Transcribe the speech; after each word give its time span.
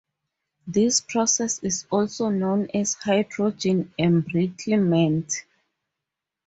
This 0.65 0.99
process 0.99 1.59
is 1.59 1.85
also 1.91 2.29
known 2.29 2.69
as 2.73 2.95
hydrogen 2.95 3.93
embrittlement. 3.99 5.43